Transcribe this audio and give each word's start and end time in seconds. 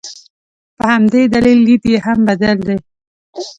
په 0.77 0.83
همدې 0.93 1.21
دلیل 1.33 1.59
لید 1.67 1.83
یې 1.91 1.97
هم 2.05 2.19
بدل 2.27 2.57
دی. 2.67 2.77